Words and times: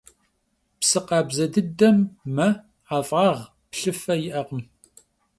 Psı 0.79 0.99
khabze 1.07 1.45
dıdem 1.53 1.97
me, 2.35 2.49
'ef'ağ, 2.89 3.29
plhıfe 3.71 4.15
yi'ekhım. 4.21 4.61